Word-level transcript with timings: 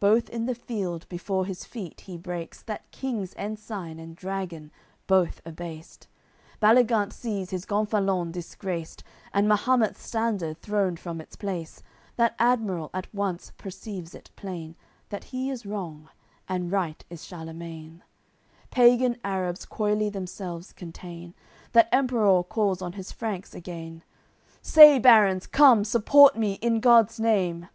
Both 0.00 0.30
in 0.30 0.46
the 0.46 0.54
field 0.54 1.06
before 1.10 1.44
his 1.44 1.66
feet 1.66 2.00
he 2.00 2.16
breaks 2.16 2.62
That 2.62 2.90
king's 2.92 3.34
ensign 3.36 4.00
and 4.00 4.16
dragon, 4.16 4.72
both 5.06 5.42
abased. 5.44 6.08
Baligant 6.62 7.12
sees 7.12 7.50
his 7.50 7.66
gonfalon 7.66 8.32
disgraced, 8.32 9.04
And 9.34 9.46
Mahumet's 9.46 10.00
standard 10.00 10.62
thrown 10.62 10.96
from 10.96 11.20
its 11.20 11.36
place; 11.36 11.82
That 12.16 12.34
admiral 12.38 12.88
at 12.94 13.14
once 13.14 13.50
perceives 13.58 14.14
it 14.14 14.30
plain, 14.34 14.76
That 15.10 15.24
he 15.24 15.50
is 15.50 15.66
wrong, 15.66 16.08
and 16.48 16.72
right 16.72 17.04
is 17.10 17.26
Charlemain. 17.26 18.02
Pagan 18.70 19.18
Arabs 19.22 19.66
coyly 19.66 20.08
themselves 20.08 20.72
contain; 20.72 21.34
That 21.72 21.90
Emperour 21.92 22.44
calls 22.44 22.80
on 22.80 22.94
his 22.94 23.12
Franks 23.12 23.54
again: 23.54 24.04
"Say, 24.62 24.98
barons, 24.98 25.46
come, 25.46 25.84
support 25.84 26.34
me, 26.34 26.54
in 26.62 26.80
God's 26.80 27.20
Name!" 27.20 27.68